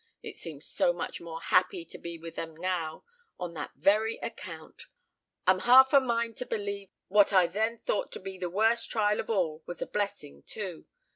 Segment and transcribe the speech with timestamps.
[0.23, 3.03] It seems so much more happy to be with them now,
[3.39, 4.87] on that very account!
[5.45, 9.19] I'm half a mind to believe what I then thought to be the worst trial
[9.19, 10.87] of all, was a blessing, too.